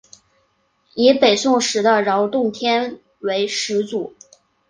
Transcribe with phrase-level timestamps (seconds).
[0.95, 4.15] 以北宋时的饶洞天为始祖。